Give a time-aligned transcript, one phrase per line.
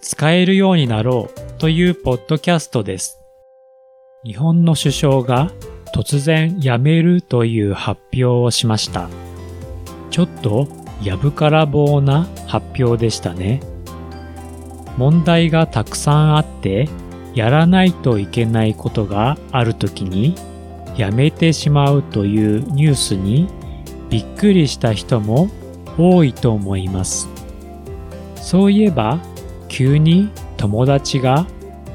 [0.00, 3.20] 使えるようになろうというポッドキャストです。
[4.24, 5.50] 日本の首相が
[5.94, 9.08] 突然辞めるという発表をしました。
[10.10, 10.68] ちょっと
[11.02, 13.60] やぶから棒な発表でしたね。
[14.96, 16.88] 問題がたくさんあって
[17.34, 20.34] やらないといけないことがあるときに
[20.96, 23.48] やめてしまうというニュースに
[24.08, 25.48] びっくりした人も
[25.98, 27.28] 多いと思います。
[28.36, 29.20] そういえば
[29.70, 31.46] 急に友達が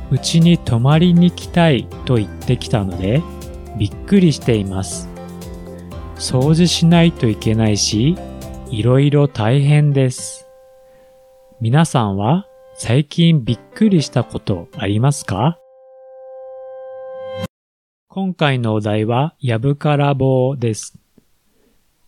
[0.10, 3.22] うちに泊まりに来たいと言ってきたので
[3.77, 5.10] びっくりしています。
[6.16, 8.16] 掃除しないといけないし、
[8.72, 10.48] いろいろ大変です。
[11.60, 15.58] 皆さんは最近びっくりしたことありますか？
[18.08, 20.98] 今回のお題はやぶから棒です。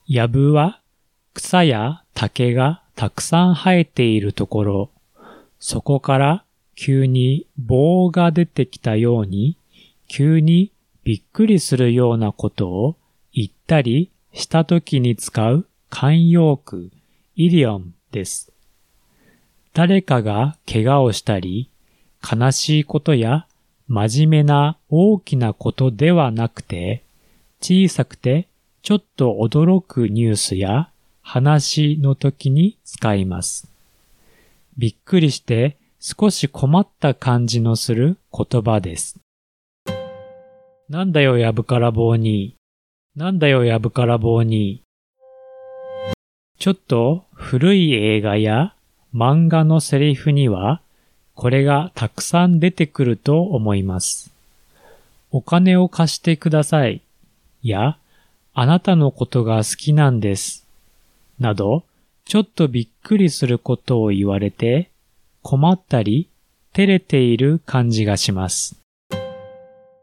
[0.06, 0.82] やぶは
[1.34, 4.92] 草や竹がたくさん生えているところ、
[5.60, 6.44] そこから
[6.76, 9.58] 急に棒が出てきたように、
[10.08, 10.72] 急に
[11.04, 12.96] びっくりするようなことを
[13.34, 16.92] 言ったりした時に使う慣用句、
[17.36, 18.52] イディオンです。
[19.74, 21.70] 誰かが怪我をしたり、
[22.22, 23.48] 悲しいことや
[23.88, 27.04] 真面目な大きなことではなくて、
[27.62, 28.48] 小さくて
[28.84, 30.90] ちょっと驚くニュースや
[31.22, 33.68] 話の時に使います。
[34.78, 39.20] びっくりして少し困った感じのする言葉です。
[40.90, 42.56] なんだよやぶから棒に。
[43.16, 44.82] なんだよやぶから棒に。
[46.60, 48.74] ちょっと古い映画や
[49.14, 50.82] 漫画のセリフには
[51.34, 54.32] これがたくさん出てくると思います。
[55.32, 57.02] お金を貸してください。
[57.68, 57.98] や、
[58.54, 60.66] あなたのことが好きなんです。
[61.40, 61.84] など、
[62.28, 64.92] ちょっとびっくりすることを言われて、
[65.44, 66.30] 困ったり、
[66.74, 68.82] 照れている感じがします。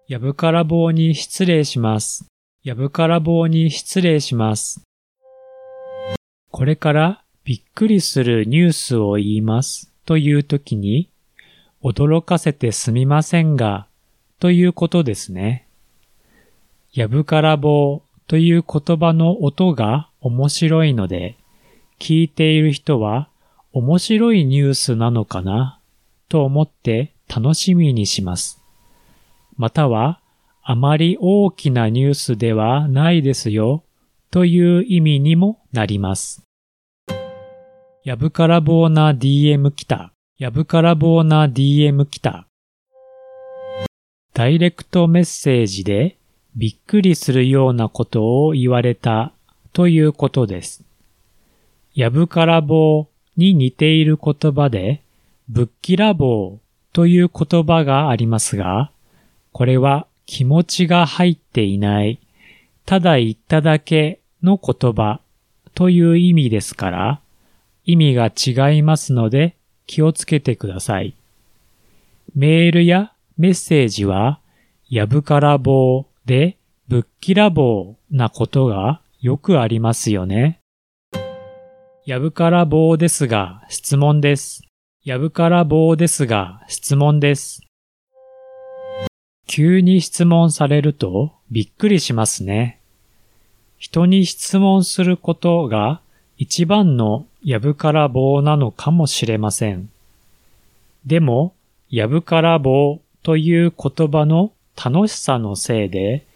[0.08, 2.24] やぶから棒に失礼します。
[2.62, 4.80] やぶから棒に失礼します。
[6.50, 11.10] これからびっくりするニュースを言いますという時に、
[11.82, 13.86] 驚かせてすみませんが、
[14.41, 15.68] ということですね。
[16.94, 21.36] やぶから棒という言葉の音が面白いので、
[21.99, 23.28] 聞いている人は
[23.72, 25.81] 面白いニュースなのかな？
[26.28, 28.60] と思って楽しみにします。
[29.56, 30.21] または、
[30.62, 33.84] あまり大きなニュースではないですよ
[34.31, 36.43] という意味にもなります。
[38.03, 40.12] やぶから棒な DM 来た。
[40.38, 42.47] やぶから棒な DM 来た。
[44.33, 46.16] ダイレクトメッセージで
[46.56, 49.33] びっくりするようなことを言われた
[49.72, 50.84] ということです。
[51.94, 55.03] やぶから棒に似ている言葉で、
[55.49, 56.60] ぶっきらぼう
[56.93, 58.91] という言葉がありますが、
[59.53, 62.19] これは気持ちが入っていない、
[62.84, 65.21] ただ言っただけの言葉
[65.75, 67.21] という意味ですから、
[67.84, 69.54] 意味が違いますので
[69.87, 71.15] 気をつけてください。
[72.34, 74.41] メールやメッセージは、
[74.88, 76.56] やぶから棒で
[76.88, 80.60] ぶっきらぼうなことがよくありますよね。
[82.06, 84.60] やぶから棒ですが質問です。
[85.04, 87.62] やぶから棒ですが質問です。
[89.47, 92.78] 急に質問されるとびっくりしますね。
[93.78, 96.03] 人に質問することが
[96.37, 99.88] 一番のやぶから棒なのかもしれません。
[101.06, 101.54] でも、
[101.89, 106.27] やぶから棒という言葉の楽しさのせいで、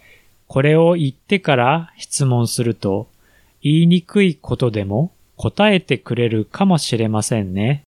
[0.46, 3.06] これを言ってから質問すると、
[3.62, 7.84] 言いにくいことでも答えてくれるかもしれませんね。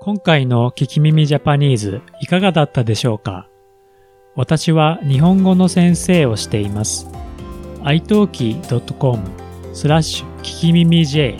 [0.00, 3.46] 今回の聞き耳ジャパニーズいかがだったでしょうか？
[4.36, 7.08] 私は日本語の先生をしています。
[7.82, 9.22] italki.com
[9.74, 11.36] スラッシュ聞き耳 J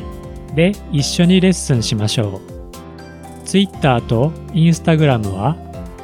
[0.54, 3.46] で一緒にレッスンしましょう。
[3.46, 5.56] Twitter と Instagram は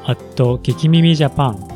[0.06, 1.68] アット聞き耳ジャパン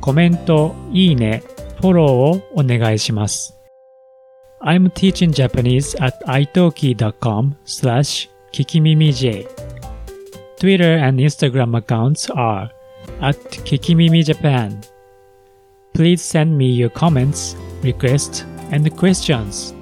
[0.00, 1.44] コメント、いいね、
[1.82, 3.58] フォローをお願いします。
[4.60, 9.48] I'm teaching Japanese at italki.com slash 聞き耳 J。
[10.60, 12.70] Twitter and Instagram accounts are
[13.20, 14.80] at Kikimimi Japan.
[15.92, 19.74] Please send me your comments, requests, and questions.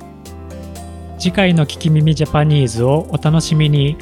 [1.18, 3.98] 次回の聞き耳ジャパニーズをお楽しみに。